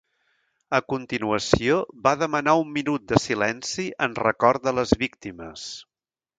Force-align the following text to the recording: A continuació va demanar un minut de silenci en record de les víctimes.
A 0.77 0.77
continuació 0.93 1.75
va 2.07 2.15
demanar 2.23 2.57
un 2.63 2.73
minut 2.79 3.07
de 3.13 3.21
silenci 3.27 3.87
en 4.09 4.19
record 4.25 4.67
de 4.69 4.77
les 4.81 4.99
víctimes. 5.07 5.71